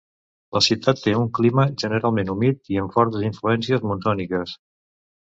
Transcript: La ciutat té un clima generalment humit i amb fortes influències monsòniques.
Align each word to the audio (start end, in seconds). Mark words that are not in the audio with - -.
La 0.55 0.59
ciutat 0.67 1.01
té 1.07 1.11
un 1.17 1.27
clima 1.39 1.65
generalment 1.83 2.31
humit 2.35 2.73
i 2.75 2.79
amb 2.83 2.95
fortes 2.95 3.27
influències 3.27 3.85
monsòniques. 3.91 4.55